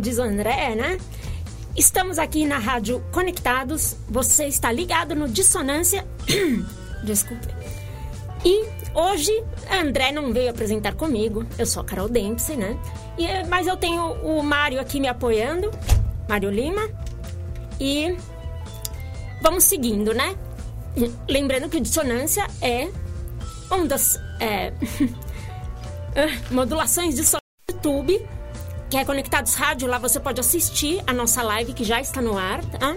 [0.00, 0.98] Diz o André, né?
[1.76, 3.96] Estamos aqui na Rádio Conectados.
[4.08, 6.06] Você está ligado no Dissonância.
[7.04, 7.48] Desculpe.
[8.44, 11.46] E hoje, André não veio apresentar comigo.
[11.58, 12.76] Eu sou a Carol Dempsey, né?
[13.16, 15.70] E, mas eu tenho o Mário aqui me apoiando.
[16.28, 16.88] Mário Lima.
[17.78, 18.16] E
[19.42, 20.34] vamos seguindo, né?
[21.28, 22.88] Lembrando que dissonância é
[23.70, 24.72] uma das é,
[26.50, 27.38] modulações de som
[27.70, 28.26] YouTube
[28.90, 32.36] que é Conectados Rádio, lá você pode assistir a nossa live que já está no
[32.36, 32.96] ar, tá?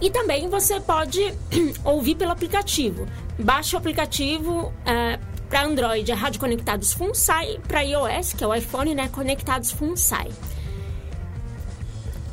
[0.00, 1.20] E também você pode
[1.84, 3.06] ouvir pelo aplicativo.
[3.38, 8.52] Baixe o aplicativo uh, para Android, é Rádio Conectados FunSai, para iOS, que é o
[8.52, 9.08] iPhone, né?
[9.08, 10.28] Conectados FunSai.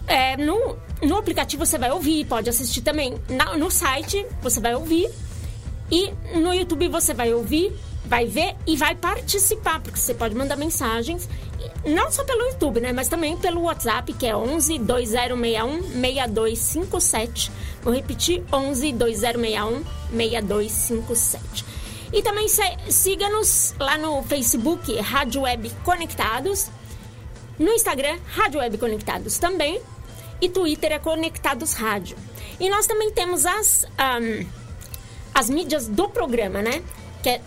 [0.07, 3.15] É, no, no aplicativo você vai ouvir, pode assistir também.
[3.29, 5.07] Na, no site você vai ouvir.
[5.91, 7.71] E no YouTube você vai ouvir,
[8.09, 11.29] vai ver e vai participar, porque você pode mandar mensagens
[11.85, 12.91] não só pelo YouTube, né?
[12.91, 17.51] Mas também pelo WhatsApp, que é 11 2061 6257.
[17.83, 21.65] Vou repetir, 11 2061 6257.
[22.11, 22.47] E também
[22.89, 26.69] siga-nos lá no Facebook, Rádio Web Conectados.
[27.59, 29.79] No Instagram, Rádio Web Conectados também.
[30.41, 32.17] E Twitter é Conectados Rádio.
[32.59, 34.45] E nós também temos as, um,
[35.33, 36.81] as mídias do programa, né?
[37.21, 37.41] Que é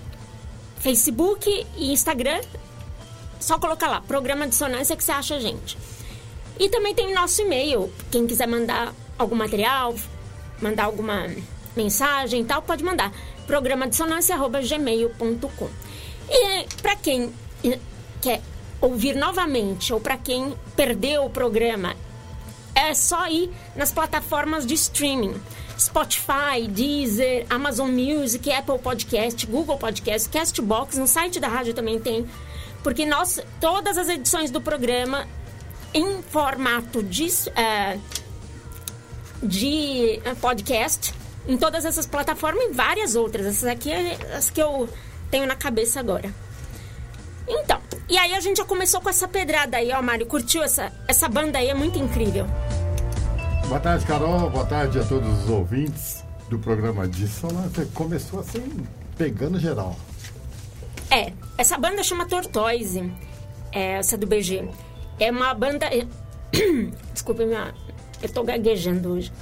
[0.82, 2.40] Facebook e Instagram,
[3.38, 5.78] só colocar lá, programa dissonância que você acha a gente.
[6.58, 7.92] E também tem nosso e-mail.
[8.10, 9.94] Quem quiser mandar algum material,
[10.60, 11.30] mandar alguma
[11.76, 13.12] mensagem e tal, pode mandar.
[13.46, 15.68] programadissonância.gmail.com
[16.28, 17.32] E para quem
[18.20, 18.42] quer
[18.80, 21.94] ouvir novamente ou para quem perdeu o programa,
[22.74, 25.40] é só ir nas plataformas de streaming.
[25.82, 32.26] Spotify, Deezer, Amazon Music, Apple Podcast, Google Podcast, Castbox, no site da rádio também tem
[32.82, 35.26] porque nós, todas as edições do programa
[35.94, 38.00] em formato de, uh,
[39.42, 41.14] de podcast,
[41.46, 43.46] em todas essas plataformas e várias outras.
[43.46, 44.88] Essas aqui é as que eu
[45.30, 46.34] tenho na cabeça agora.
[47.46, 50.26] Então, e aí a gente já começou com essa pedrada aí, ó, Mário.
[50.26, 51.68] Curtiu essa, essa banda aí?
[51.68, 52.46] É muito incrível.
[53.72, 54.50] Boa tarde, Carol.
[54.50, 57.88] Boa tarde a todos os ouvintes do programa Dissonância.
[57.94, 58.62] Começou assim,
[59.16, 59.96] pegando geral.
[61.10, 63.10] É, essa banda chama Tortoise,
[63.72, 64.68] é, essa do BG.
[65.18, 65.86] É uma banda.
[67.14, 67.72] Desculpa, minha,
[68.22, 69.32] eu tô gaguejando hoje.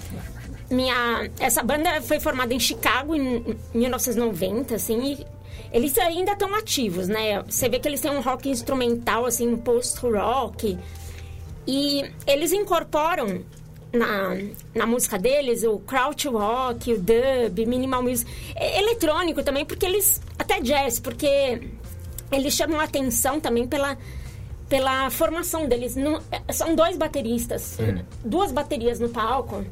[0.71, 5.27] Minha, essa banda foi formada em Chicago em 1990, assim, e
[5.73, 7.43] eles ainda estão ativos, né?
[7.43, 10.79] Você vê que eles têm um rock instrumental, assim, um post-rock.
[11.67, 13.45] E eles incorporam
[13.93, 14.37] na,
[14.75, 20.61] na música deles, o crouch rock, o dub, minimal music, eletrônico também, porque eles até
[20.61, 21.61] jazz, porque
[22.31, 23.97] eles chamam a atenção também pela
[24.69, 25.97] pela formação deles.
[25.97, 27.77] Não, são dois bateristas,
[28.25, 29.65] duas baterias no palco.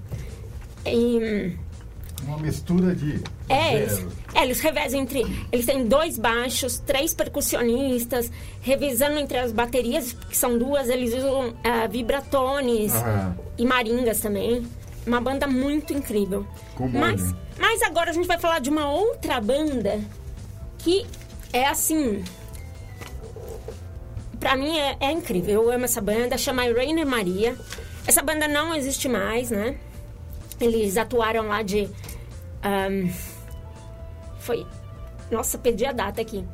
[0.84, 1.56] E,
[2.26, 3.22] uma mistura de.
[3.48, 5.24] É, eles, é, eles revezam entre.
[5.50, 8.30] Eles têm dois baixos, três percussionistas,
[8.60, 12.92] revisando entre as baterias, que são duas, eles usam uh, vibratones
[13.56, 14.66] e maringas também.
[15.06, 16.46] Uma banda muito incrível.
[16.74, 20.00] Como mas, mas agora a gente vai falar de uma outra banda
[20.78, 21.06] que
[21.52, 22.22] é assim.
[24.38, 25.62] Pra mim é, é incrível.
[25.62, 27.56] Eu amo essa banda, chama Rainer Maria.
[28.06, 29.76] Essa banda não existe mais, né?
[30.60, 31.88] Eles atuaram lá de
[32.64, 33.10] um,
[34.38, 34.66] foi.
[35.30, 36.44] Nossa, perdi a data aqui.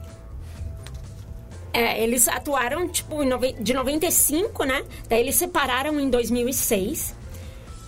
[1.72, 3.16] É, eles atuaram, tipo,
[3.60, 4.84] de 95, né?
[5.08, 7.14] Daí eles separaram em 2006.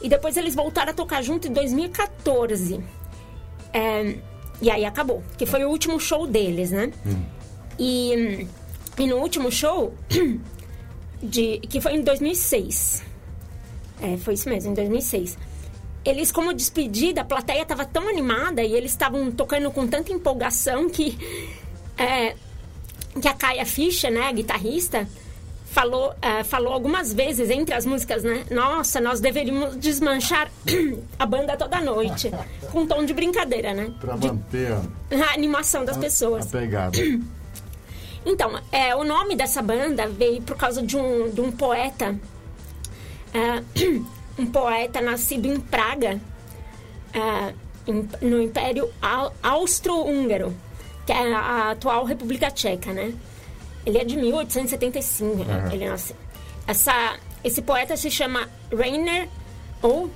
[0.03, 2.81] E depois eles voltaram a tocar junto em 2014.
[3.73, 4.17] É,
[4.61, 5.23] e aí acabou.
[5.37, 6.93] Que foi o último show deles, né?
[7.05, 7.23] Hum.
[7.79, 8.47] E,
[8.99, 9.95] e no último show,
[11.23, 13.03] de, que foi em 2006.
[14.01, 15.39] É, foi isso mesmo, em 2006
[16.09, 20.89] eles, como despedida, a plateia estava tão animada e eles estavam tocando com tanta empolgação
[20.89, 21.19] que,
[21.99, 22.35] é,
[23.21, 25.09] que a Kaia Fischer, né, a guitarrista,
[25.77, 28.47] falou, uh, falou algumas vezes entre as músicas, né?
[28.51, 30.51] Nossa, nós deveríamos desmanchar
[31.19, 32.31] a banda toda noite.
[32.73, 33.93] com um tom de brincadeira, né?
[34.01, 36.47] Pra de, manter a, animação das a, pessoas.
[36.47, 36.99] A pegada.
[38.29, 42.19] Então, é, o nome dessa banda veio por causa de um, de um poeta.
[43.33, 44.05] Uh,
[44.39, 46.21] um poeta nascido em Praga,
[47.87, 48.91] em, no Império
[49.43, 50.55] Austro-Húngaro,
[51.07, 53.15] que é a atual República Tcheca, né?
[53.85, 55.73] Ele é de 1875, uhum.
[55.73, 56.17] ele nasceu.
[56.67, 59.29] Essa, esse poeta se chama Rainer,
[59.81, 60.11] ou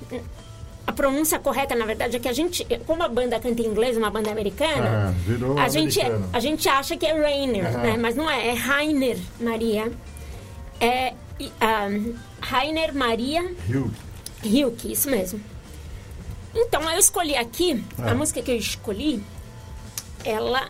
[0.85, 3.95] a pronúncia correta, na verdade, é que a gente, como a banda canta em inglês,
[3.95, 5.99] uma banda americana, uhum, a, gente,
[6.33, 7.81] a gente acha que é Rainer, uhum.
[7.81, 7.97] né?
[7.97, 9.91] mas não é, é Rainer Maria.
[10.81, 11.13] É
[11.89, 13.55] um, Rainer Maria
[14.43, 15.41] Hilke, isso mesmo.
[16.53, 18.13] Então, eu escolhi aqui, a é.
[18.13, 19.23] música que eu escolhi,
[20.23, 20.69] ela.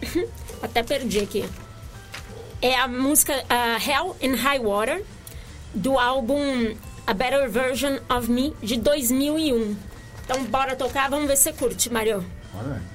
[0.62, 1.44] até perdi aqui.
[2.62, 5.04] É a música uh, Hell in High Water,
[5.74, 6.74] do álbum
[7.06, 9.76] A Better Version of Me, de 2001.
[10.24, 12.24] Então, bora tocar, vamos ver se você curte, Mario.
[12.52, 12.93] Bora.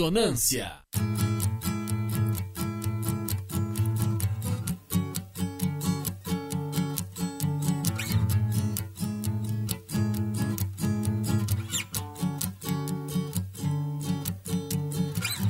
[0.00, 0.72] Ressonância.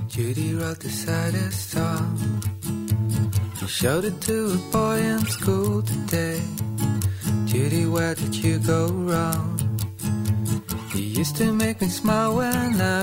[0.08, 2.18] Judy wrote the saddest song.
[3.60, 6.42] She showed it to a boy in school today.
[7.46, 9.60] Judy, where did you go wrong?
[10.92, 12.99] You used to make me smile when I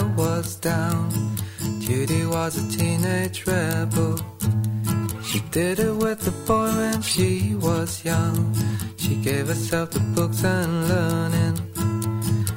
[2.47, 4.15] was a teenage rebel.
[5.21, 8.55] She did it with the boy when she was young.
[8.95, 11.55] She gave herself to books and learning.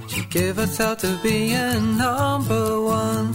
[0.07, 3.35] She gave herself to being number one.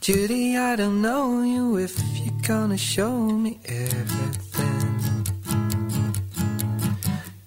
[0.00, 5.24] Judy, I don't know you if you're gonna show me everything.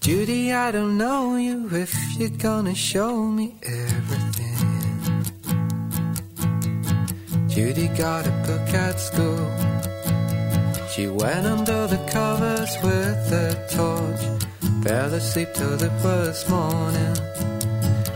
[0.02, 4.33] Judy, I don't know you if you're gonna show me everything.
[7.54, 9.46] Judy got a book at school.
[10.90, 14.24] She went under the covers with a torch.
[14.84, 17.16] Fell asleep till the first morning.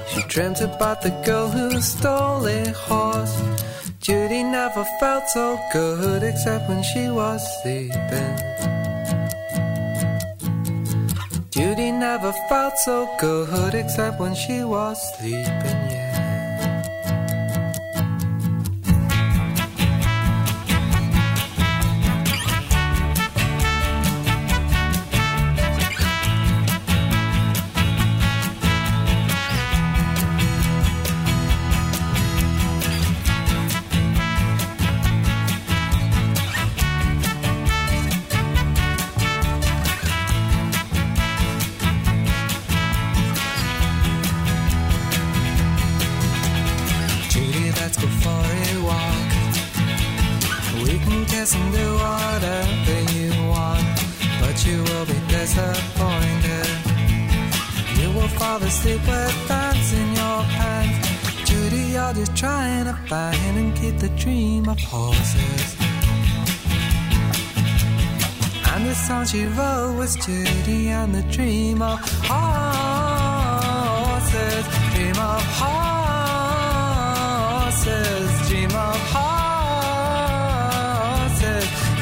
[0.09, 3.39] She dreamt about the girl who stole a horse.
[3.99, 8.37] Judy never felt so good except when she was sleeping.
[11.51, 16.06] Judy never felt so good except when she was sleeping, yeah.
[63.87, 65.75] Find the dream of horses.
[68.73, 72.35] And the song she wrote was Judy and the dream of horses.
[74.93, 76.07] Dream of horses.
[78.49, 80.07] Dream of horses.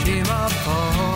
[0.03, 1.14] Dream of horses.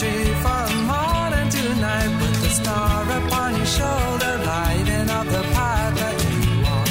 [0.00, 5.94] Street from morning to night with the star upon your shoulder, lighting up the path
[6.00, 6.88] that you walk.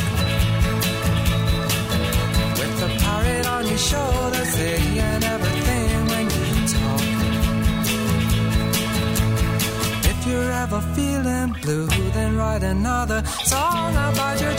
[2.59, 7.05] With the parrot on your shoulder, saying everything when you talk.
[10.11, 14.53] If you're ever feeling blue, then write another song about your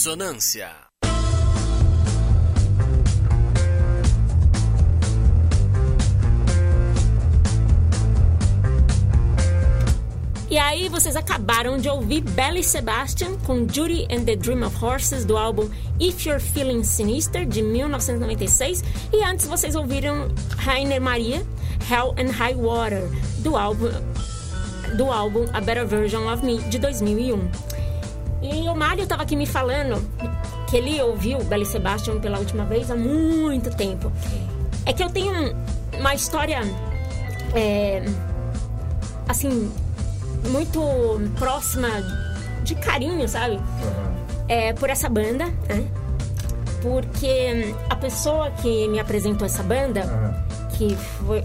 [0.00, 0.70] Dissonância.
[10.48, 15.26] E aí vocês acabaram de ouvir Belly Sebastian com Judy and the Dream of Horses
[15.26, 15.68] do álbum
[16.00, 21.46] If You're Feeling Sinister de 1996 e antes vocês ouviram Rainer Maria
[21.90, 23.06] Hell and High Water
[23.40, 23.90] do álbum
[24.96, 27.79] do álbum A Better Version of Me de 2001.
[28.42, 30.02] E o Mário estava aqui me falando
[30.68, 34.10] que ele ouviu Belly Sebastian pela última vez há muito tempo.
[34.86, 35.54] É que eu tenho
[35.98, 36.60] uma história
[37.54, 38.02] é,
[39.28, 39.70] assim
[40.48, 40.80] muito
[41.38, 41.88] próxima
[42.62, 43.60] de carinho, sabe?
[44.48, 45.86] É, por essa banda, né?
[46.82, 50.02] Porque a pessoa que me apresentou essa banda,
[50.78, 51.42] que foi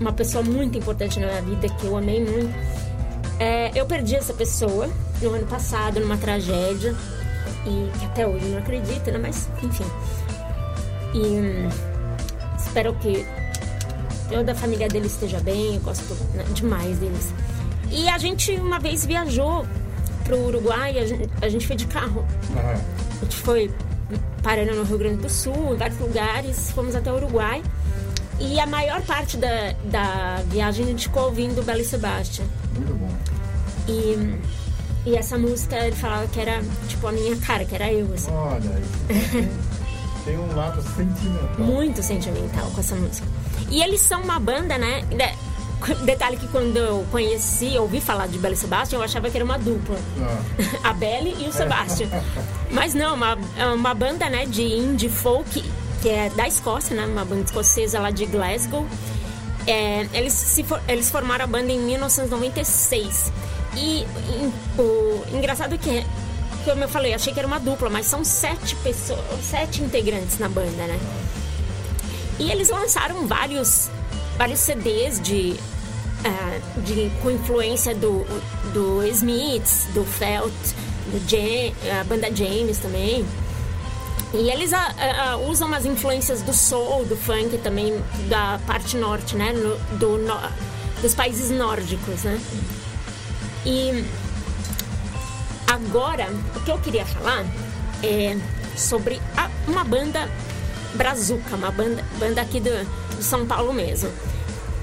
[0.00, 2.54] uma pessoa muito importante na minha vida, que eu amei muito,
[3.38, 4.88] é, eu perdi essa pessoa
[5.30, 6.94] no ano passado, numa tragédia,
[7.66, 9.18] e que até hoje não acredito, né?
[9.18, 9.86] Mas, enfim.
[11.14, 11.68] E hum,
[12.58, 13.26] espero que
[14.28, 17.32] toda a família dele esteja bem, eu gosto né, demais deles.
[17.90, 19.66] E a gente uma vez viajou
[20.24, 22.24] pro Uruguai, a gente, a gente foi de carro.
[22.56, 23.70] A gente foi
[24.42, 27.62] parando no Rio Grande do Sul, em vários lugares, fomos até o Uruguai.
[28.40, 32.44] E a maior parte da, da viagem a gente ficou ouvindo Bela Sebastian.
[32.74, 33.10] Muito bom.
[33.86, 34.38] E,
[35.04, 38.30] e essa música ele falava que era tipo a minha cara, que era eu, assim.
[38.30, 39.48] Olha, isso tem,
[40.24, 41.58] tem um lado sentimental.
[41.58, 43.26] Muito sentimental com essa música.
[43.68, 45.02] E eles são uma banda, né?
[46.04, 49.44] Detalhe que quando eu conheci, ouvi falar de Belle e Sebastian, eu achava que era
[49.44, 49.96] uma dupla.
[50.84, 52.08] A Belle e o Sebastian.
[52.70, 55.64] Mas não, uma, é uma banda né, de indie folk,
[56.00, 57.06] que é da Escócia, né?
[57.06, 58.86] Uma banda escocesa lá de Glasgow.
[59.66, 63.32] É, eles, se for, eles formaram a banda em 1996.
[63.76, 64.06] E,
[64.78, 66.04] o engraçado é que,
[66.64, 70.48] como eu falei, achei que era uma dupla, mas são sete pessoas, sete integrantes na
[70.48, 70.98] banda, né?
[72.38, 73.88] E eles lançaram vários,
[74.36, 75.54] vários CDs de,
[76.24, 78.24] uh, de com influência do,
[78.72, 80.52] do Smiths, do Felt,
[81.06, 83.24] do Jam, a banda James também.
[84.34, 87.94] E eles uh, uh, usam umas influências do soul, do funk também,
[88.28, 89.52] da parte norte, né?
[89.52, 90.34] No, do, no,
[91.02, 92.40] dos países nórdicos, né?
[93.64, 94.04] E
[95.66, 97.44] agora, o que eu queria falar
[98.02, 98.36] é
[98.76, 100.28] sobre a, uma banda
[100.94, 102.70] brazuca, uma banda, banda aqui do,
[103.16, 104.10] do, São Paulo mesmo.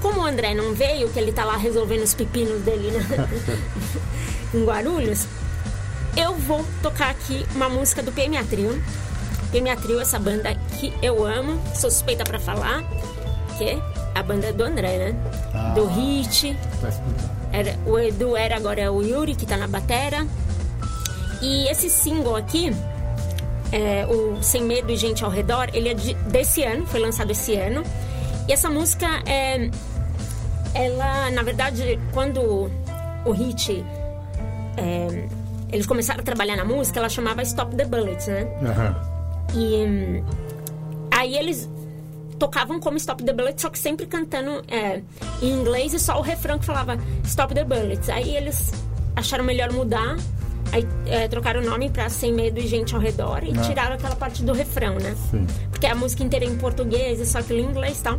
[0.00, 3.28] Como o André não veio, que ele tá lá resolvendo os pepinos dele né?
[4.54, 5.26] em Guarulhos,
[6.16, 8.82] eu vou tocar aqui uma música do PMA Trio.
[9.52, 12.82] PMA Trio, essa banda que eu amo, sou suspeita pra falar,
[13.58, 13.78] que é
[14.14, 15.14] a banda do André, né?
[15.52, 16.56] Ah, do Hit.
[16.80, 20.26] Tá era, o Edu era agora é o Yuri, que tá na batera.
[21.42, 22.72] E esse single aqui,
[23.72, 27.30] é, o Sem Medo e Gente ao Redor, ele é de, desse ano, foi lançado
[27.30, 27.82] esse ano.
[28.48, 29.70] E essa música, é,
[30.74, 32.70] ela, na verdade, quando
[33.24, 33.84] o Hit...
[34.76, 35.28] É,
[35.72, 38.42] eles começaram a trabalhar na música, ela chamava Stop the Bullets, né?
[38.60, 39.10] Uhum.
[39.54, 40.22] E
[41.12, 41.68] aí eles
[42.40, 45.02] tocavam como Stop the Bullets, só que sempre cantando é,
[45.42, 48.08] em inglês e só o refrão que falava Stop the Bullets.
[48.08, 48.72] Aí eles
[49.14, 50.16] acharam melhor mudar,
[50.72, 53.60] aí é, trocaram o nome pra Sem Medo e Gente ao Redor e ah.
[53.60, 55.14] tiraram aquela parte do refrão, né?
[55.30, 55.46] Sim.
[55.70, 58.18] Porque a música inteira é em português e só aquilo em inglês e tal.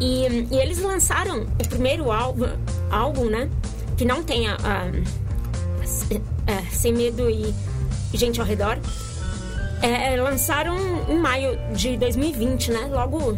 [0.00, 2.48] E, e eles lançaram o primeiro álbum,
[2.90, 3.48] álbum né?
[3.96, 4.86] Que não tem a, a,
[6.48, 7.54] a, a Sem Medo e
[8.12, 8.78] Gente ao Redor
[9.82, 10.76] é, lançaram
[11.08, 12.88] em maio de 2020, né?
[12.90, 13.36] Logo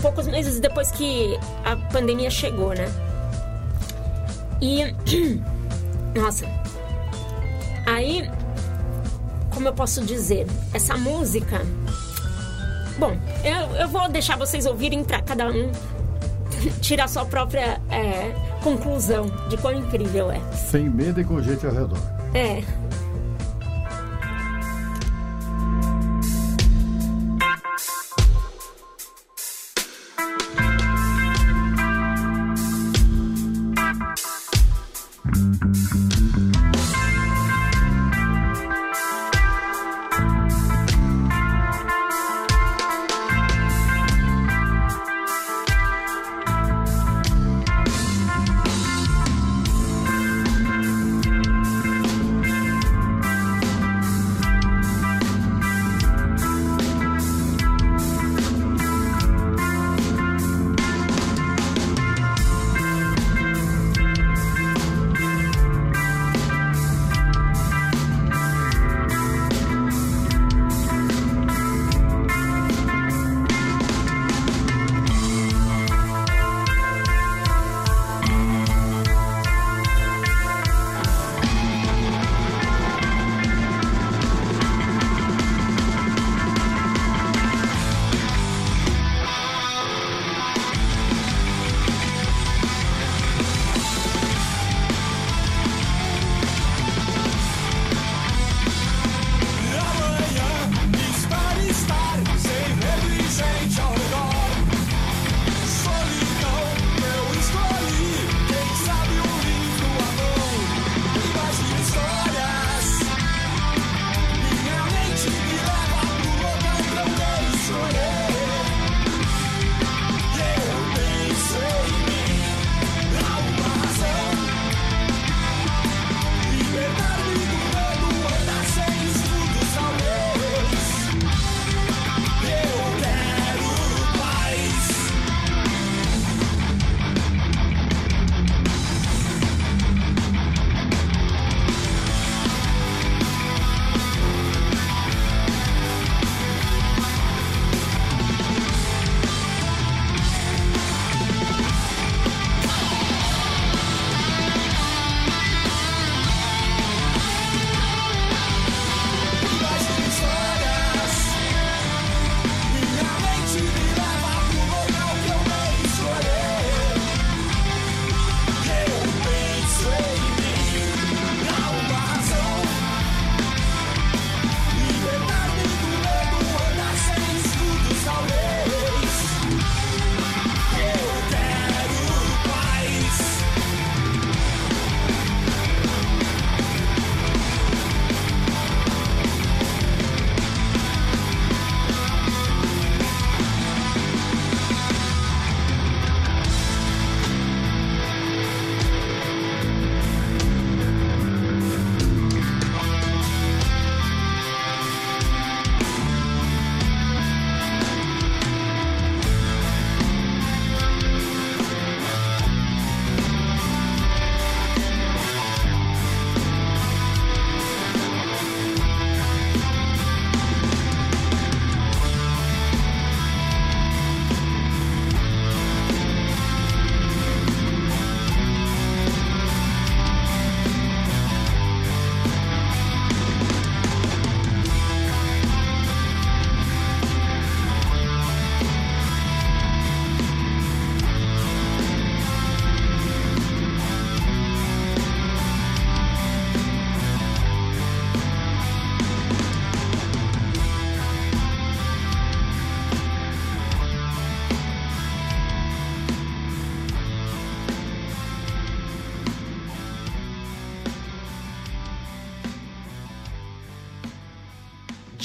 [0.00, 2.86] poucos meses depois que a pandemia chegou, né?
[4.60, 4.94] E
[6.18, 6.46] nossa,
[7.86, 8.28] aí
[9.52, 11.60] como eu posso dizer, essa música.
[12.98, 15.70] Bom, eu, eu vou deixar vocês ouvirem para cada um
[16.80, 20.40] tirar sua própria é, conclusão de quão incrível é.
[20.52, 21.98] Sem medo e com gente ao redor.
[22.34, 22.62] É.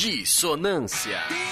[0.07, 1.46] Dissonância.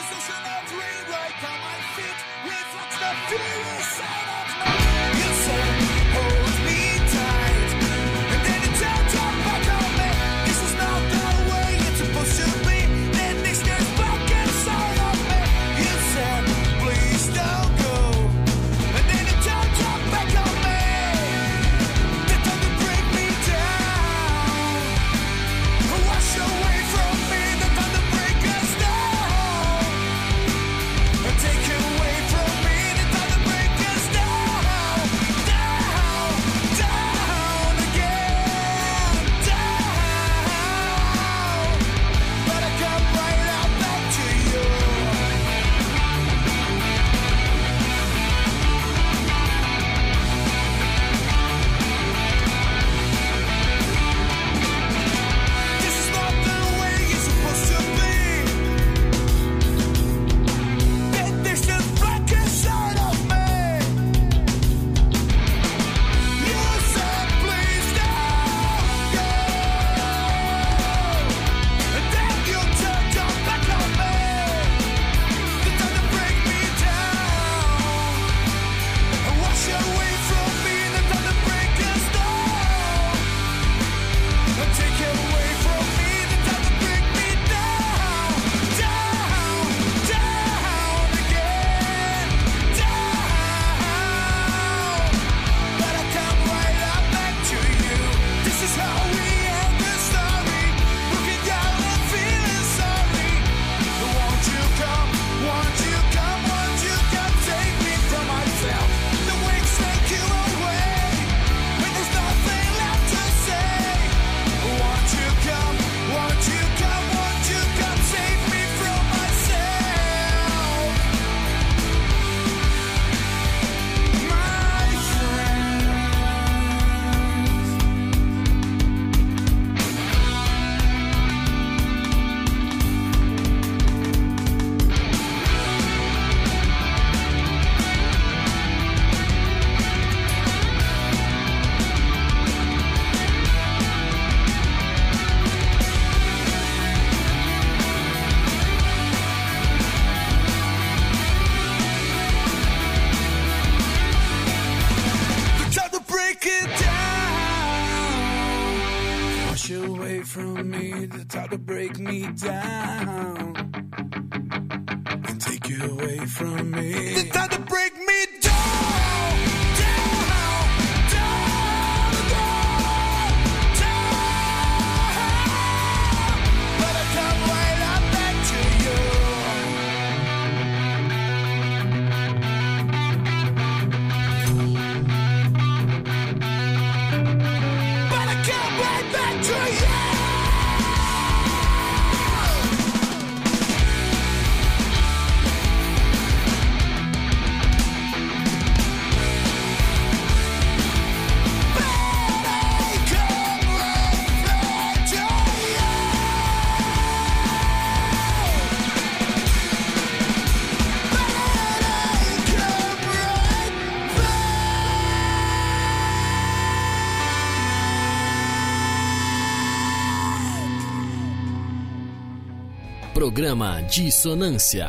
[223.35, 224.87] Programa Dissonância.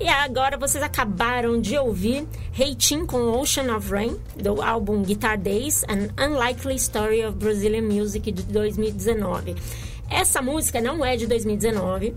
[0.00, 5.84] E agora vocês acabaram de ouvir Reitin com Ocean of Rain, do álbum Guitar Days,
[5.90, 9.54] An Unlikely Story of Brazilian Music de 2019.
[10.08, 12.14] Essa música não é de 2019.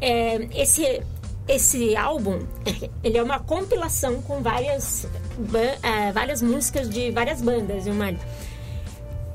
[0.00, 1.02] É, esse,
[1.46, 2.38] esse álbum,
[3.04, 5.06] ele é uma compilação com várias,
[5.82, 8.18] é, várias músicas de várias bandas, Mário?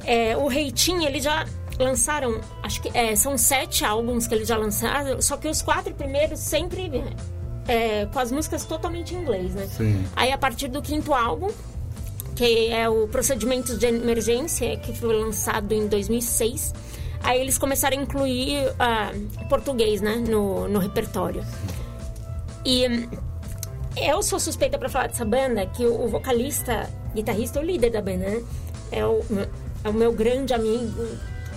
[0.06, 1.46] É, o Reitinho, eles já
[1.78, 5.94] lançaram, acho que é, são sete álbuns que eles já lançaram, só que os quatro
[5.94, 6.92] primeiros sempre
[7.68, 9.68] é, com as músicas totalmente em inglês, né?
[9.68, 10.06] Sim.
[10.16, 11.50] Aí a partir do quinto álbum,
[12.36, 16.74] que é o Procedimentos de Emergência, que foi lançado em 2006,
[17.22, 19.12] aí eles começaram a incluir ah,
[19.48, 21.46] português, né, no, no repertório.
[22.66, 22.86] E
[23.96, 28.30] eu sou suspeita pra falar dessa banda, que o, vocalista, guitarrista, o líder da banda,
[28.30, 28.44] né?
[28.92, 29.22] É o,
[29.84, 31.08] é o meu grande amigo,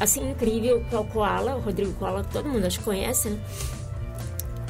[0.00, 3.38] assim, incrível, que é o Koala, o Rodrigo Koala, todo mundo acho que conhece, né?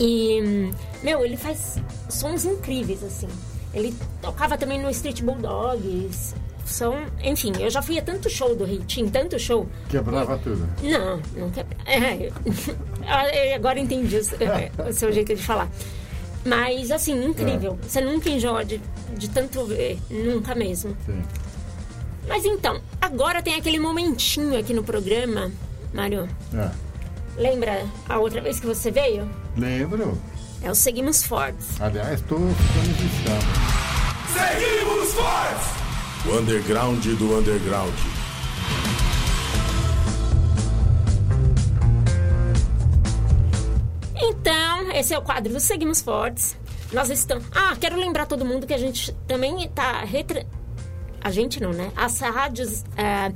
[0.01, 0.71] E,
[1.03, 1.77] meu, ele faz
[2.09, 3.29] sons incríveis, assim.
[3.75, 6.35] Ele tocava também no Street Bulldogs,
[6.65, 9.67] são, enfim, eu já fui a tanto show do Ritinho, tanto show.
[9.89, 10.69] Quebrava tudo.
[10.83, 11.67] Não, não quer.
[11.87, 12.31] É,
[13.55, 14.39] agora entendi o seu-
[14.89, 15.69] o seu jeito de falar.
[16.45, 17.79] Mas, assim, incrível.
[17.83, 18.81] Você nunca enjoa de,
[19.17, 20.97] de tanto ver, nunca mesmo.
[21.07, 21.23] Sim.
[22.27, 25.51] Mas então, agora tem aquele momentinho aqui no programa,
[25.93, 26.29] Mário.
[26.55, 26.71] É.
[27.37, 29.29] Lembra a outra vez que você veio?
[29.57, 30.19] Lembro.
[30.63, 31.81] É o Seguimos Fortes.
[31.81, 33.73] Aliás, estou ficando viciado.
[34.33, 35.83] Seguimos fortes!
[36.25, 37.95] O underground do underground.
[44.15, 46.57] Então, esse é o quadro do Seguimos Fortes.
[46.93, 47.45] Nós estamos.
[47.53, 50.05] Ah, quero lembrar todo mundo que a gente também está.
[50.05, 50.47] Retra...
[51.23, 51.91] A gente não, né?
[51.97, 52.85] As rádios.
[52.97, 53.33] é,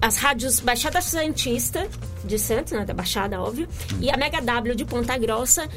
[0.00, 1.86] As rádios Baixada Santista
[2.24, 2.84] de Santos, né?
[2.84, 3.68] Da Baixada, óbvio.
[4.00, 5.68] E a Mega W de Ponta Grossa.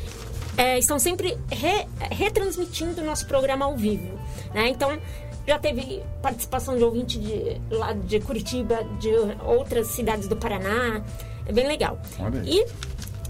[0.58, 4.20] é, estão sempre re- retransmitindo o nosso programa ao vivo.
[4.56, 4.70] Né?
[4.70, 4.98] Então,
[5.48, 9.10] já teve participação de ouvinte de, lá de Curitiba, de
[9.46, 11.02] outras cidades do Paraná.
[11.46, 12.02] É bem legal.
[12.44, 12.66] E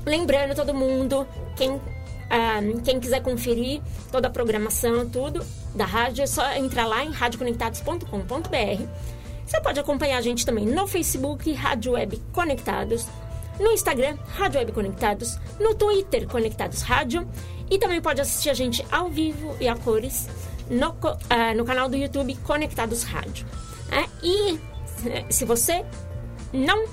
[0.06, 1.28] Lembrando todo mundo,
[1.58, 1.82] quem,
[2.30, 5.44] ah, quem quiser conferir toda a programação, tudo
[5.78, 8.84] da rádio, é só entrar lá em radioconectados.com.br.
[9.46, 13.08] Você pode acompanhar a gente também no Facebook, Rádio Web Conectados,
[13.60, 17.28] no Instagram, Rádio Web Conectados, no Twitter, Conectados Rádio,
[17.70, 20.28] e também pode assistir a gente ao vivo e a cores
[20.70, 20.96] no,
[21.30, 23.46] ah, no canal do YouTube Conectados Rádio.
[23.90, 24.06] né?
[24.22, 24.60] E
[25.06, 25.86] eh, se você
[26.52, 26.86] não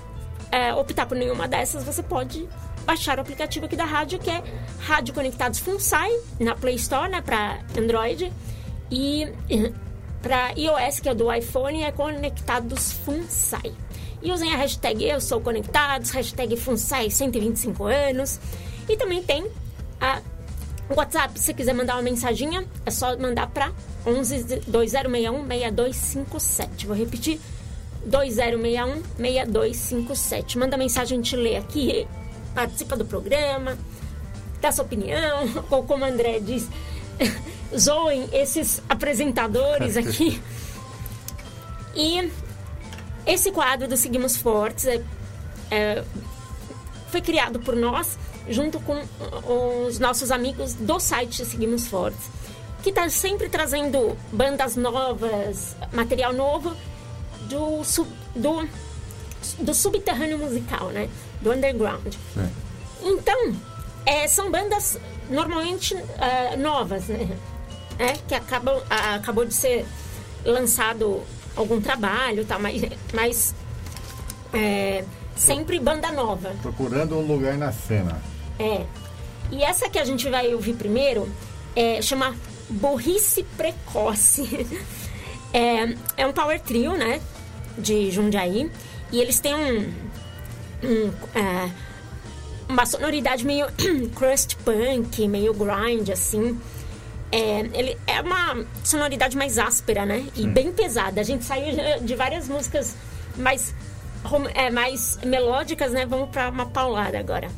[0.51, 2.49] é, optar por nenhuma dessas, você pode
[2.85, 4.43] baixar o aplicativo aqui da rádio, que é
[4.81, 8.33] Rádio Conectados FUNSAI, na Play Store, né, para Android.
[8.91, 9.29] E
[10.23, 13.73] para iOS, que é do iPhone, é Conectados FUNSAI.
[14.23, 18.41] E usem a hashtag Eu Sou Conectados, hashtag FUNSAI 125 anos.
[18.89, 19.47] E também tem
[20.01, 20.21] a
[20.89, 23.73] WhatsApp, se quiser mandar uma mensaginha, é só mandar para
[24.07, 26.87] 11 2061 6257.
[26.87, 27.41] Vou repetir:
[28.05, 30.59] 2061 6257.
[30.59, 32.07] Manda mensagem, a gente lê aqui,
[32.55, 33.79] participa do programa,
[34.61, 36.69] dá sua opinião, ou como o André diz,
[37.79, 40.41] zoem esses apresentadores aqui.
[41.95, 42.31] E
[43.27, 45.03] esse quadro do Seguimos Fortes é,
[45.71, 46.05] é,
[47.11, 49.01] foi criado por nós, junto com
[49.87, 52.29] os nossos amigos do site Seguimos Fortes,
[52.83, 56.75] que está sempre trazendo bandas novas, material novo
[57.49, 57.83] do,
[58.35, 58.69] do,
[59.61, 61.09] do subterrâneo musical, né?
[61.41, 62.13] Do underground.
[62.35, 62.51] Sim.
[63.03, 63.55] Então,
[64.05, 64.99] é, são bandas
[65.31, 67.39] normalmente ah, novas, né?
[67.99, 69.87] É, que acabam, ah, acabou de ser
[70.45, 71.23] lançado
[71.57, 72.59] algum trabalho, tá?
[72.59, 73.55] mas, mas
[74.53, 75.05] é,
[75.37, 76.55] sempre banda nova.
[76.63, 78.21] Procurando um lugar na cena.
[78.59, 78.85] É.
[79.51, 81.29] E essa que a gente vai ouvir primeiro
[81.77, 82.35] é, chama
[82.69, 84.67] Burrice Precoce.
[85.57, 87.21] É, é um power trio, né?
[87.79, 88.69] De Jundiaí.
[89.13, 89.93] E eles têm um.
[90.83, 91.71] um, é,
[92.69, 93.69] uma sonoridade meio
[94.17, 96.61] crust punk, meio grind, assim.
[97.35, 100.25] É, ele é uma sonoridade mais áspera, né?
[100.37, 101.21] E bem pesada.
[101.21, 102.95] A gente saiu de- várias músicas
[103.37, 103.75] mais,
[104.55, 106.07] é, mais melódicas, né?
[106.07, 107.49] Vamos pra uma paulada agora.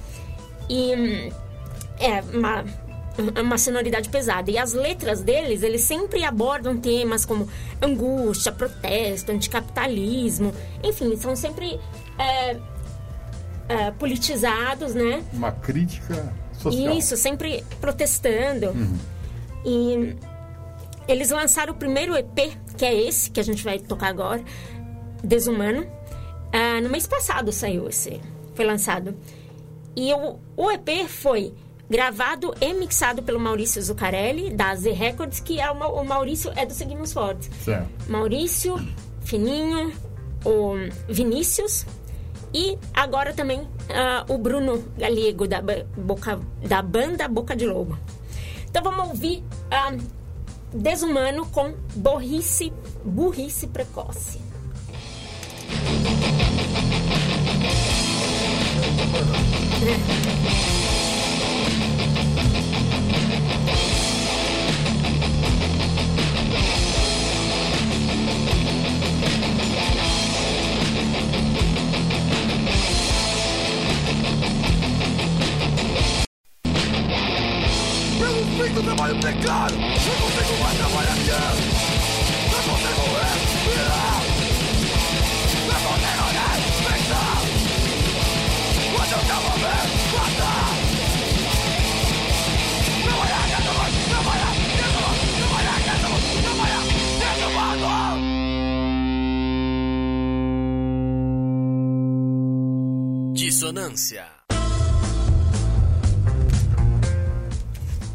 [0.71, 1.31] E
[2.01, 2.65] é uma,
[3.43, 4.51] uma sonoridade pesada.
[4.51, 7.47] E as letras deles, eles sempre abordam temas como
[7.83, 10.55] angústia, protesto, anticapitalismo.
[10.83, 11.79] Enfim, são sempre
[12.19, 12.57] é,
[13.69, 15.23] é, politizados, né?
[15.35, 16.95] Uma crítica social.
[16.97, 18.75] Isso, sempre protestando.
[19.67, 20.17] E
[21.09, 24.43] eles lançaram o primeiro EP, que é esse que a gente vai tocar agora,
[25.23, 25.85] Desumano.
[26.53, 28.21] Ah, no mês passado saiu esse,
[28.55, 29.15] foi lançado.
[29.97, 31.53] E o, o EP foi
[31.91, 36.65] gravado e mixado pelo Maurício Zuccarelli, da Z Records, que é o, o Maurício é
[36.65, 37.51] do Seguimos Fortes.
[37.65, 37.89] Certo.
[38.09, 38.77] Maurício,
[39.23, 39.93] Fininho,
[40.45, 40.75] o
[41.09, 41.85] Vinícius
[42.55, 45.61] e agora também ah, o Bruno Galego da,
[45.97, 47.99] Boca, da banda Boca de Lobo.
[48.79, 49.97] Então vamos ouvir ah,
[50.71, 52.71] Desumano com Burrice,
[53.03, 54.39] burrice Precoce.
[103.77, 104.25] Dissonância.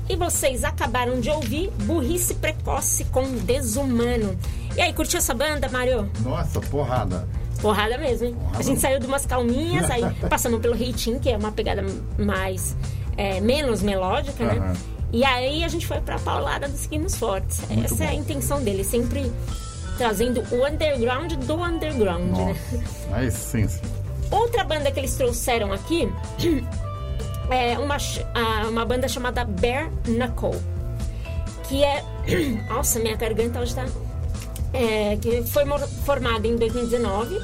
[0.10, 4.36] E vocês acabaram de ouvir Burrice Precoce com Desumano.
[4.76, 6.10] E aí, curtiu essa banda, Mário?
[6.24, 7.28] Nossa, porrada.
[7.62, 8.36] Porrada mesmo, hein?
[8.56, 11.86] A gente saiu de umas calminhas, aí passamos pelo Reitinho, que é uma pegada
[12.17, 12.76] mais...
[13.15, 14.58] é, menos melódica, né?
[14.58, 14.74] Aham.
[15.13, 17.62] E aí a gente foi pra paulada dos Seguimos Fortes.
[17.69, 18.19] Muito Essa é a bom.
[18.19, 19.32] intenção dele, sempre
[19.97, 22.56] trazendo o underground do underground, né?
[22.74, 24.00] Nossa, a essência.
[24.32, 26.12] Outra banda que eles trouxeram aqui
[27.52, 27.98] é uma,
[28.70, 30.60] uma banda chamada Bare Knuckle.
[31.67, 32.04] Que é.
[32.70, 33.86] Nossa, minha garganta hoje tá.
[34.74, 35.65] É, que foi
[36.06, 37.38] formada em 2019.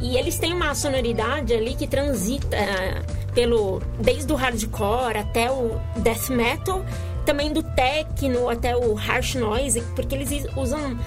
[0.00, 3.02] E eles têm uma sonoridade ali que transita ah,
[3.34, 3.80] pelo.
[3.98, 6.84] desde o hardcore até o death metal,
[7.24, 10.98] também do techno até o harsh noise, porque eles usam,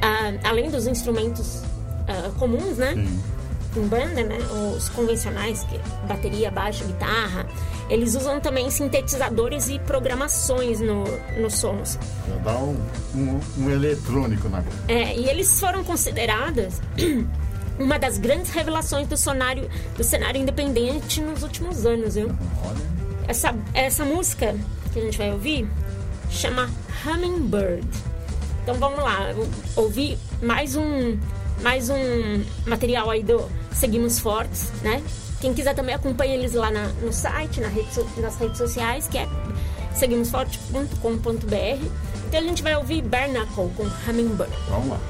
[0.00, 1.62] ah, além dos instrumentos
[2.08, 2.94] ah, comuns, né?
[3.76, 4.38] Em banda, né?
[4.76, 7.46] Os convencionais, que bateria, baixo, guitarra,
[7.88, 11.04] eles usam também sintetizadores e programações no,
[11.40, 11.98] nos sons.
[12.44, 12.76] Dá um,
[13.14, 16.80] um, um eletrônico na É, e eles foram consideradas
[17.78, 22.28] uma das grandes revelações do cenário, do cenário independente nos últimos anos, viu?
[22.64, 22.92] Olha.
[23.28, 24.54] Essa, essa música
[24.92, 25.68] que a gente vai ouvir
[26.30, 26.68] chama
[27.04, 27.86] Hummingbird.
[28.62, 29.34] Então vamos lá,
[29.76, 31.18] ouvir mais um
[31.62, 35.02] mais um material aí do Seguimos Fortes, né?
[35.40, 39.18] Quem quiser também acompanha eles lá na- no site, na rede nas redes sociais, que
[39.18, 39.26] é
[39.94, 41.86] seguimosforte.com.br.
[42.28, 44.52] Então a gente vai ouvir Barnacle com Hummingbird.
[44.68, 45.00] Vamos lá.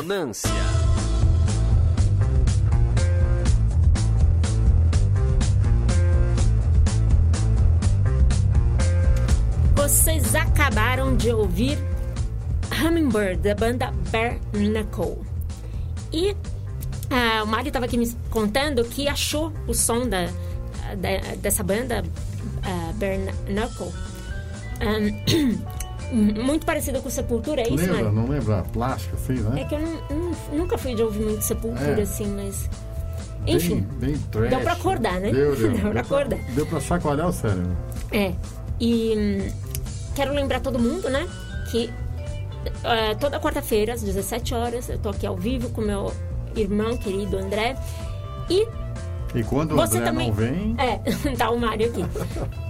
[0.00, 0.50] Dissonância.
[9.74, 11.78] Vocês acabaram de ouvir
[12.82, 15.18] Hummingbird, da banda Bare Knuckle.
[16.12, 16.34] E
[17.10, 20.26] ah, o Mário estava aqui me contando que achou o som da,
[20.96, 22.02] da- dessa banda
[22.62, 23.92] ah, Bare Knuckle
[24.80, 25.70] ah,
[26.12, 27.94] muito parecido com Sepultura, é isso, Lembra?
[27.94, 28.12] Mário?
[28.12, 28.62] Não lembra?
[28.72, 29.64] Plástico, assim, É né?
[29.64, 32.02] que eu não- não- nunca fui de ouvir muito Sepultura, É.
[32.02, 32.68] assim, mas...
[33.46, 34.50] Enfim, Bem, bem trash.
[34.50, 35.32] deu pra acordar, né?
[35.32, 35.70] Deu, deu.
[35.72, 36.38] Deu pra acordar.
[36.54, 37.74] Deu pra chacoalhar o cérebro.
[38.12, 38.32] É.
[38.78, 39.52] E hum,
[40.14, 41.26] quero lembrar todo mundo, né?
[41.70, 41.90] Que
[42.84, 46.12] é, toda quarta-feira, às 17 horas, eu tô aqui ao vivo com meu
[46.54, 47.76] irmão querido André.
[48.50, 48.66] E
[49.34, 50.28] E quando o você André também.
[50.28, 50.98] não vem, É,
[51.38, 52.04] tá o Mário aqui.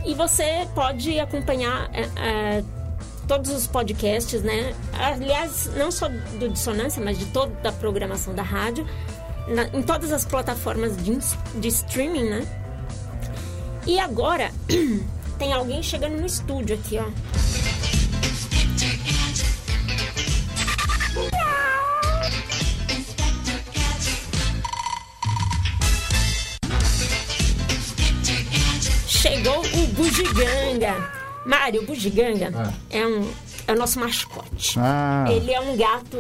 [0.07, 1.91] E você pode acompanhar.
[1.93, 2.65] é, é,
[3.31, 4.75] Todos os podcasts, né?
[4.93, 8.85] Aliás, não só do Dissonância, mas de toda a programação da rádio,
[9.47, 11.17] na- em todas as plataformas de,
[11.61, 12.45] de streaming, né?
[13.87, 14.51] E agora
[15.39, 17.05] tem alguém chegando no estúdio aqui, ó.
[29.07, 31.20] Chegou o Bugiganga.
[31.45, 32.53] Mário, o Bugiganga
[32.91, 33.31] é, um,
[33.67, 34.75] é o nosso mascote.
[34.79, 36.19] Ah, Ele é um gato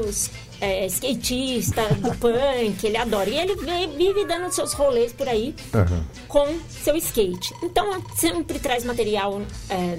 [0.60, 3.28] é, skatista do punk, ele adora.
[3.28, 6.04] E ele vi- vive dando seus rolês por aí aham.
[6.28, 7.54] com seu skate.
[7.62, 9.98] Então sempre traz material é,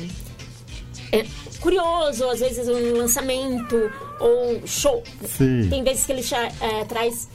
[1.19, 1.25] é,
[1.59, 5.03] curioso, às vezes um lançamento ou show.
[5.37, 5.67] Sim.
[5.69, 7.27] Tem vezes que ele cha- é, traz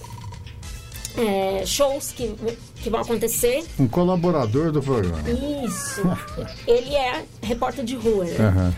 [1.16, 2.34] é, shows que,
[2.82, 3.64] que vão acontecer.
[3.78, 5.18] um colaborador do programa.
[5.64, 6.02] Isso.
[6.66, 8.36] ele é repórter de rua, né?
[8.38, 8.74] Aham.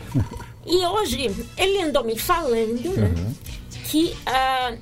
[0.66, 3.14] E hoje ele andou me falando né,
[3.86, 4.74] que ah,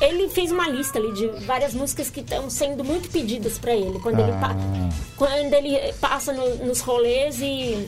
[0.00, 3.98] ele fez uma lista ali de várias músicas que estão sendo muito pedidas para ele
[4.00, 4.88] quando ele pa- Ah.
[5.16, 7.86] quando ele passa no- nos rolês e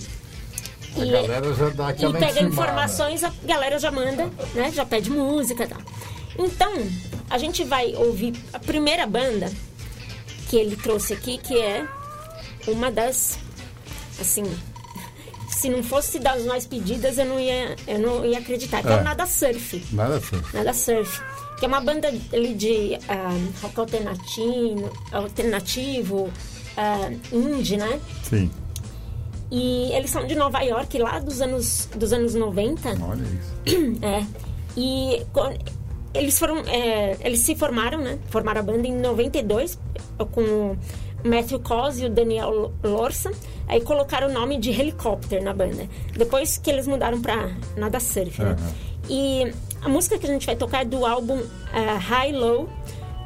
[0.96, 2.48] A e, galera já dá e aquela pega intimada.
[2.48, 4.72] informações, a galera já manda, né?
[4.72, 5.80] Já pede música e tal.
[6.38, 6.72] Então,
[7.30, 9.50] a gente vai ouvir a primeira banda
[10.48, 11.86] que ele trouxe aqui, que é
[12.68, 13.38] uma das
[14.20, 14.44] assim,
[15.48, 18.82] se não fosse das mais pedidas, eu não ia, eu não ia acreditar.
[18.82, 19.00] Que é, É.
[19.00, 19.84] o Nada Surf.
[19.92, 20.40] Nada assim.
[20.52, 21.20] Nada Surf.
[21.58, 23.30] Que é uma banda ali de ah,
[23.62, 26.30] rock alternativo, alternativo
[26.76, 27.98] ah, indie, né?
[28.22, 28.50] Sim.
[29.50, 32.88] E eles são de Nova York, lá dos anos, dos anos 90.
[33.02, 33.96] Olha isso.
[34.02, 34.26] É.
[34.76, 35.24] E
[36.16, 36.58] eles foram.
[36.66, 38.18] é, eles se formaram, né?
[38.30, 39.78] Formaram a banda em 92
[40.32, 40.78] com o
[41.24, 43.30] Matthew Cos e o Daniel Lorsa.
[43.68, 45.88] Aí colocaram o nome de Helicopter na banda.
[46.16, 48.56] Depois que eles mudaram pra Nada Surf, né?
[49.08, 49.52] E
[49.82, 51.40] a música que a gente vai tocar é do álbum
[51.72, 52.68] ah, High Low,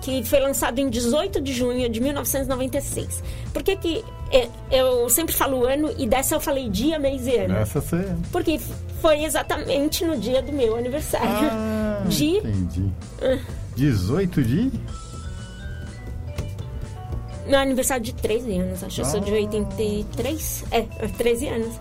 [0.00, 3.22] que foi lançado em 18 de junho de 1996.
[3.52, 7.36] Por que que é, eu sempre falo ano e dessa eu falei dia, mês e
[7.36, 7.56] ano?
[7.56, 8.08] Essa você.
[8.32, 8.60] Porque
[9.00, 11.28] foi exatamente no dia do meu aniversário.
[11.28, 12.36] Ah, de.
[12.38, 12.90] Entendi.
[13.76, 14.72] 18 de.
[17.46, 19.00] Meu aniversário de 13 anos, acho.
[19.00, 20.64] Eu sou de 83.
[20.70, 21.74] É, 13 anos.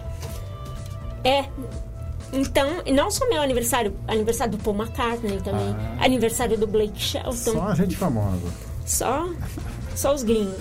[1.23, 1.45] É.
[2.31, 5.75] Então, e não só meu aniversário, aniversário do Paul McCartney também.
[5.99, 7.33] Aniversário do Blake Shelton.
[7.33, 8.47] Só a gente famosa.
[8.85, 9.27] Só,
[9.95, 10.55] só os gringos.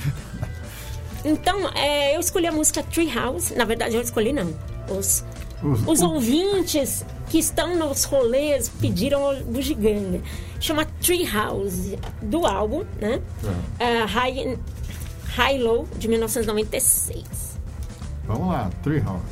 [1.24, 3.54] Então, é, eu escolhi a música Treehouse.
[3.54, 4.54] Na verdade, eu escolhi não.
[4.88, 5.24] Os,
[5.62, 10.22] Os- os ouvintes que estão nos rolês pediram o Bugiganga.
[10.60, 13.20] Chama Treehouse, do álbum, né?
[13.78, 14.56] Ah, High,
[15.34, 17.24] High Low, de 1996.
[18.26, 19.22] Vamos lá, Treehouse.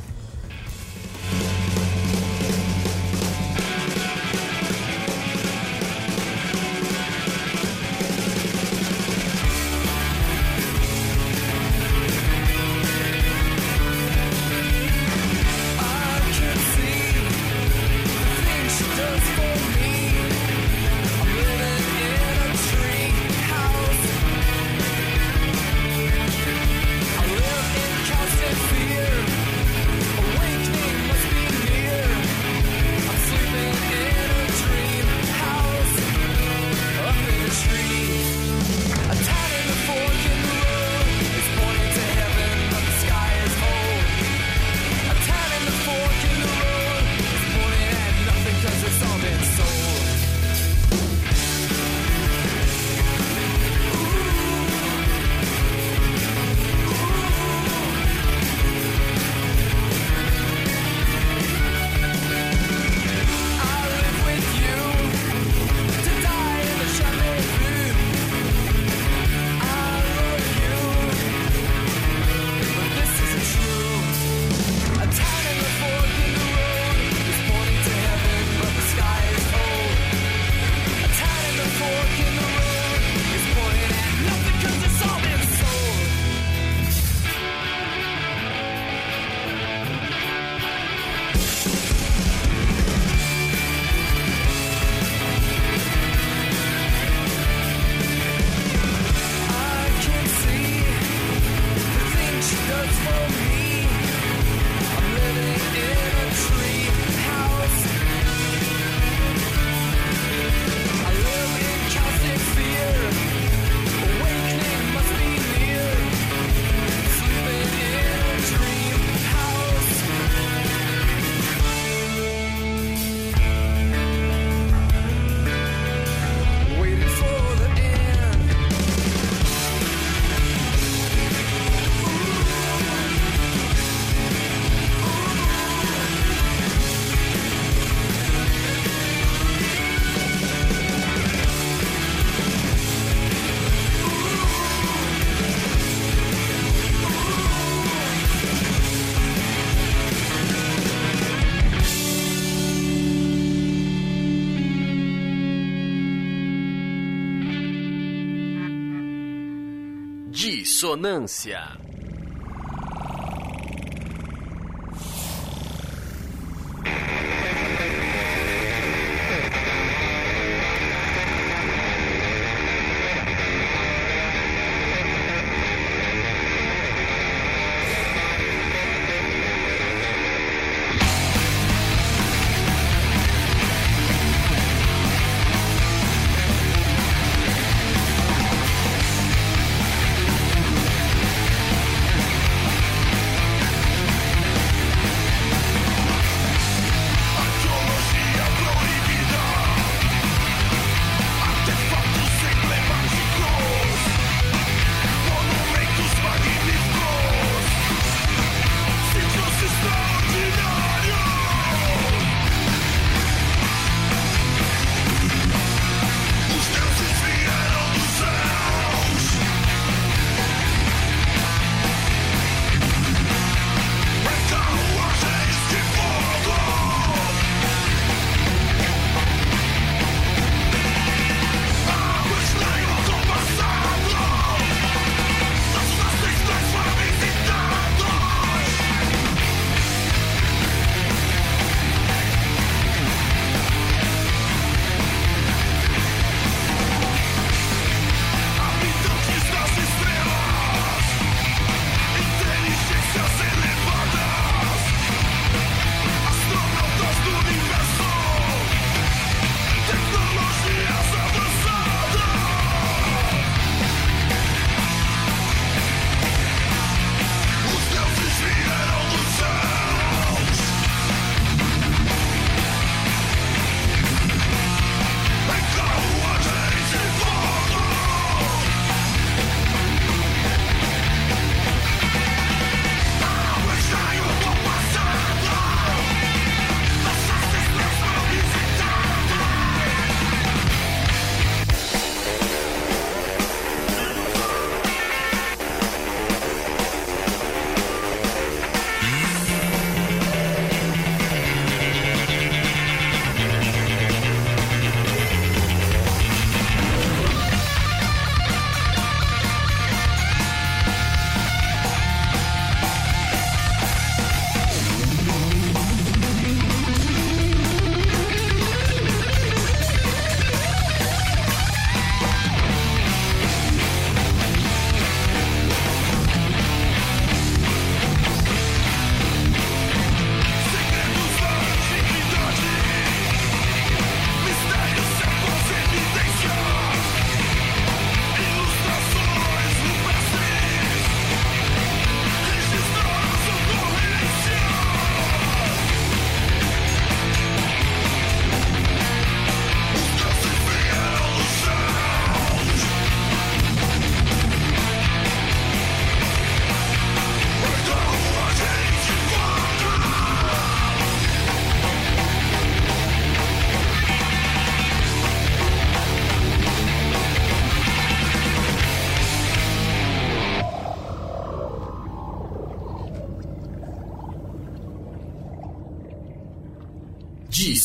[160.87, 161.86] Dissonância.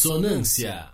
[0.03, 0.87] Dissonância.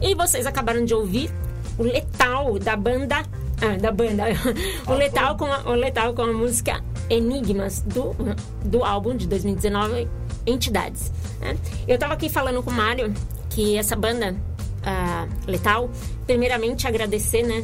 [0.00, 1.30] E vocês acabaram de ouvir
[1.76, 3.16] o Letal da banda.
[3.60, 4.24] Ah, da banda.
[4.88, 8.16] O Letal, com a, o Letal com a música Enigmas do,
[8.64, 10.08] do álbum de 2019,
[10.46, 11.12] Entidades.
[11.38, 11.54] né?
[11.86, 13.12] Eu tava aqui falando com o Mário
[13.50, 14.34] que essa banda
[14.82, 15.90] ah, Letal,
[16.26, 17.62] primeiramente agradecer, né?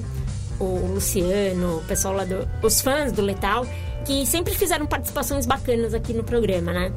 [0.60, 2.48] o Luciano, o pessoal lá do.
[2.62, 3.66] os fãs do Letal,
[4.08, 6.90] que sempre fizeram participações bacanas aqui no programa, né?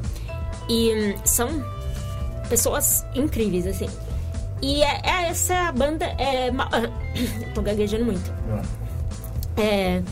[0.66, 1.48] E hum, são
[2.48, 3.86] pessoas incríveis, assim.
[4.62, 6.06] E é, é- essa a banda.
[6.18, 6.70] É, ma-
[7.54, 8.32] tô gaguejando muito.
[9.58, 10.02] É,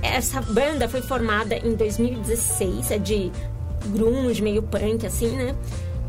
[0.00, 3.30] essa banda foi formada em 2016, é de
[3.88, 5.54] grunge, meio punk, assim, né?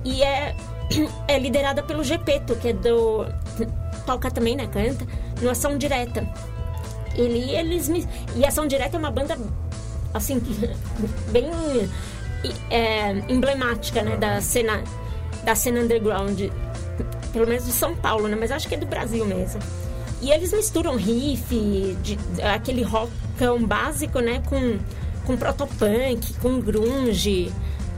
[0.05, 0.55] E é,
[1.27, 3.25] é liderada pelo Gepeto, que é do...
[4.05, 4.65] toca também, né?
[4.67, 5.05] Canta,
[5.41, 6.25] no Ação Direta.
[7.15, 8.07] Ele, eles me...
[8.37, 9.37] E Ação Direta é uma banda,
[10.13, 10.41] assim,
[11.31, 11.49] bem
[12.69, 14.17] é, emblemática, né?
[14.17, 14.83] Da cena,
[15.43, 16.39] da cena underground,
[17.33, 18.37] pelo menos de São Paulo, né?
[18.39, 19.61] Mas acho que é do Brasil mesmo.
[20.21, 24.41] E eles misturam riff, de, aquele rockão básico, né?
[24.47, 24.77] Com,
[25.25, 27.51] com protopunk, com grunge.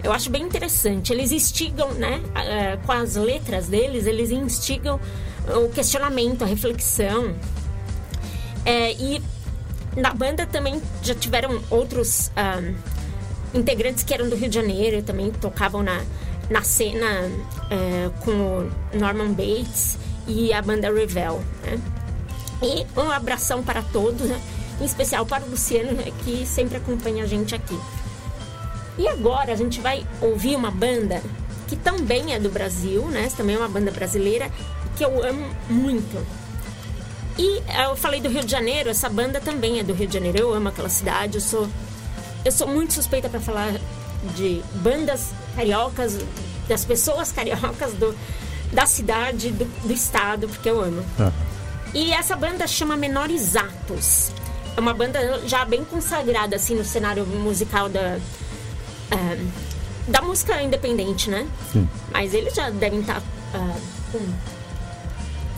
[0.04, 1.14] Eu acho bem interessante.
[1.14, 2.22] Eles instigam, né?
[2.36, 5.00] eh, Com as letras deles, eles instigam
[5.48, 7.36] o questionamento, a reflexão.
[8.66, 9.22] É, e
[9.96, 12.62] na banda também já tiveram outros ah,
[13.54, 16.02] integrantes que eram do Rio de Janeiro, também tocavam na,
[16.50, 17.30] na cena
[17.70, 21.44] eh, com o Norman Bates e a banda Revel.
[21.64, 21.80] Né?
[22.62, 24.40] E um abração para todos, né?
[24.80, 27.80] em especial para o Luciano, né, que sempre acompanha a gente aqui.
[28.98, 31.22] E agora a gente vai ouvir uma banda
[31.68, 33.32] que também é do Brasil, né?
[33.38, 34.52] Também é uma banda brasileira
[34.98, 36.41] que eu amo muito.
[37.38, 40.14] E eh, eu falei do Rio de Janeiro, essa banda também é do Rio de
[40.14, 40.38] Janeiro.
[40.38, 41.68] Eu amo aquela cidade, eu sou
[42.44, 43.74] eu sou muito suspeita para falar
[44.36, 46.20] de bandas cariocas,
[46.68, 48.16] das pessoas cariocas do,
[48.72, 51.04] da cidade, do, do estado, porque eu amo.
[51.94, 54.32] E essa banda chama Menores Atos.
[54.76, 58.18] É uma banda já bem consagrada assim no cenário musical da
[59.12, 59.38] ah,
[60.08, 61.48] da música independente, né?
[61.72, 61.88] Sim.
[62.12, 63.22] Mas eles já devem estar
[63.54, 63.76] ah,
[64.12, 64.20] com,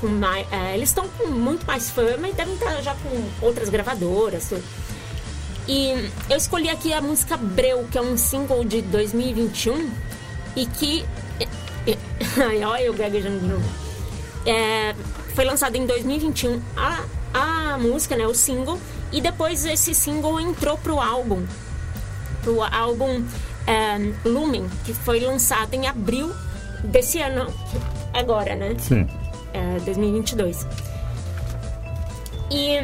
[0.03, 3.69] com mais, ah, eles estão com muito mais fama e devem estar já com outras
[3.69, 4.49] gravadoras.
[4.49, 4.61] tudo.
[5.65, 9.89] E eu escolhi aqui a música Breu, que é um single de 2021
[10.57, 11.05] e que
[12.67, 13.63] olha eu gaguejando de novo.
[14.45, 14.93] É,
[15.33, 18.77] foi lançado em 2021 a, a música, né, o single,
[19.09, 21.45] e depois esse single entrou pro álbum,
[22.41, 23.23] pro álbum
[23.65, 26.29] é, Lumen, que foi lançado em abril
[26.83, 27.47] desse ano,
[28.13, 28.75] agora, né?
[28.77, 29.07] Sim.
[29.53, 30.65] É, 2022.
[32.51, 32.77] E.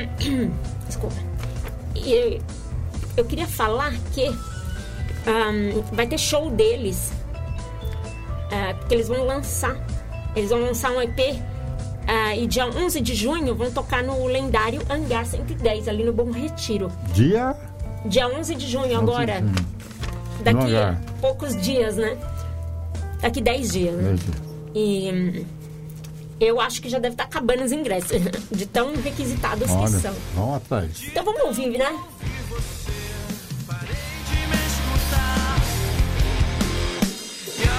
[0.88, 1.16] Desculpa.
[1.96, 2.40] E
[3.18, 4.28] eu queria falar que
[5.28, 7.12] ahn, vai ter show deles.
[8.52, 9.76] ah, porque eles vão lançar.
[10.36, 11.20] Eles vão lançar um EP.
[12.08, 16.32] ah, e dia 11 de junho vão tocar no lendário Hangar 110, ali no Bom
[16.32, 16.92] Retiro.
[17.14, 17.56] Dia.
[18.06, 19.40] Dia 11 de junho, 11 de agora.
[19.40, 19.54] junho.
[20.44, 20.72] Daqui
[21.20, 22.18] poucos dias, né?
[23.22, 24.12] Daqui 10 dias, né?
[24.12, 24.50] Veja.
[24.74, 25.46] E hum,
[26.40, 28.22] eu acho que já deve estar acabando os ingressos,
[28.52, 30.16] de tão requisitados que Olha, são.
[30.36, 31.04] vamos atrás.
[31.04, 32.00] Então vamos ouvir, né?
[34.30, 35.60] de me escutar.
[37.58, 37.70] E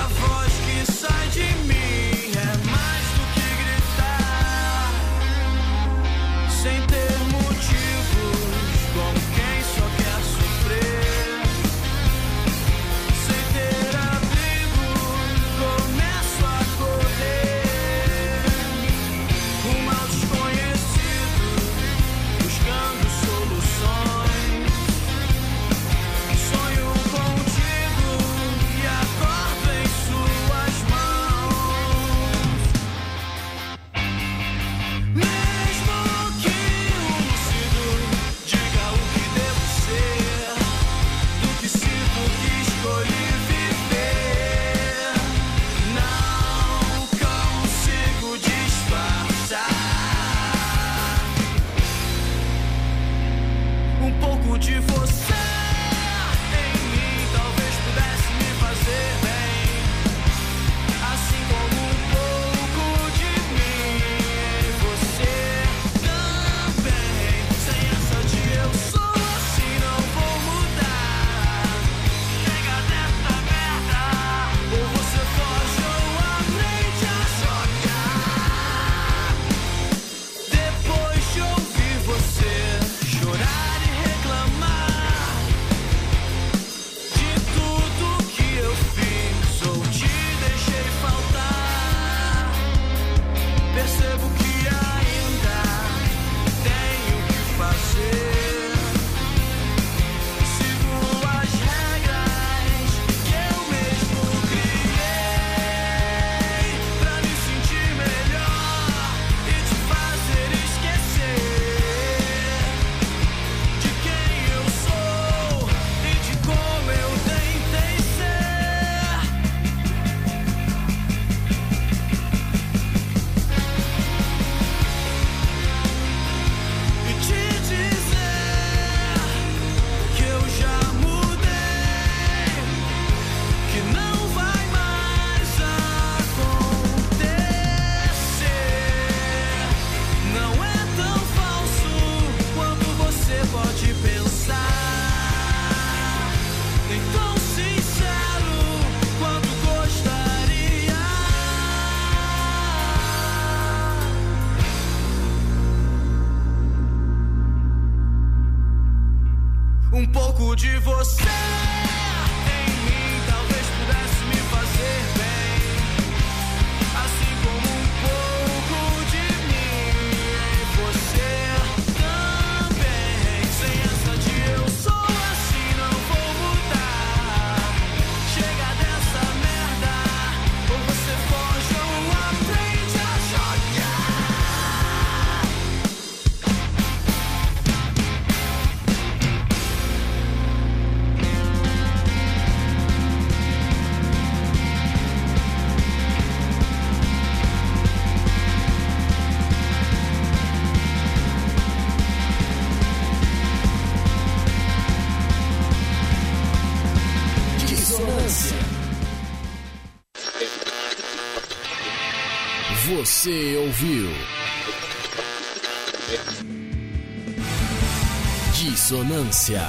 [218.53, 219.63] Dissonância.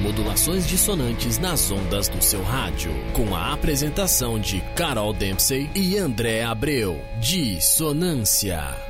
[0.00, 2.90] Modulações dissonantes nas ondas do seu rádio.
[3.12, 6.98] Com a apresentação de Carol Dempsey e André Abreu.
[7.20, 8.85] Dissonância.